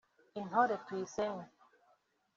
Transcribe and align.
Intore 0.39 0.75
Tuyisenge 0.85 1.45